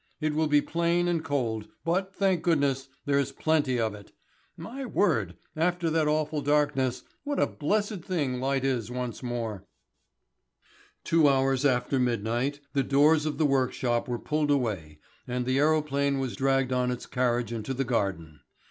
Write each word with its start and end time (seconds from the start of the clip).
It 0.19 0.33
will 0.33 0.47
be 0.47 0.61
plain 0.61 1.07
and 1.07 1.23
cold; 1.23 1.67
but, 1.85 2.11
thank 2.15 2.41
goodness, 2.41 2.87
there 3.05 3.19
is 3.19 3.31
plenty 3.31 3.79
of 3.79 3.93
it. 3.93 4.11
My 4.57 4.83
word, 4.83 5.35
after 5.55 5.91
that 5.91 6.07
awful 6.07 6.41
darkness 6.41 7.03
what 7.23 7.39
a 7.39 7.45
blessed 7.45 8.01
thing 8.01 8.39
light 8.39 8.65
is 8.65 8.89
once 8.89 9.21
more!" 9.21 9.63
Two 11.03 11.27
hours 11.29 11.65
after 11.67 11.99
midnight 11.99 12.61
the 12.73 12.81
doors 12.81 13.27
of 13.27 13.37
the 13.37 13.45
workshop 13.45 14.07
were 14.07 14.17
pulled 14.17 14.49
away 14.49 14.97
and 15.27 15.45
the 15.45 15.59
aerophane 15.59 16.17
was 16.17 16.35
dragged 16.35 16.73
on 16.73 16.89
its 16.89 17.05
carriage 17.05 17.53
into 17.53 17.71
the 17.75 17.85
garden. 17.85 18.39